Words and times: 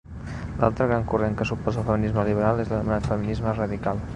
L'altre 0.61 0.87
gran 0.91 1.03
corrent 1.11 1.37
que 1.41 1.47
s'oposa 1.49 1.81
al 1.83 1.87
feminisme 1.91 2.25
liberal 2.31 2.65
és 2.65 2.73
l'anomenat 2.73 3.11
feminisme 3.13 3.55
radical. 3.63 4.03